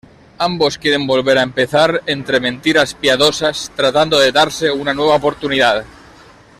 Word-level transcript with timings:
Ambos 0.39 0.79
quieren 0.79 1.05
volver 1.05 1.37
a 1.37 1.43
empezar, 1.43 2.01
entre 2.07 2.39
mentiras 2.39 2.95
piadosas, 2.95 3.71
tratando 3.75 4.17
de 4.19 4.31
darse 4.31 4.71
una 4.71 4.95
nueva 4.95 5.13
oportunidad. 5.13 5.85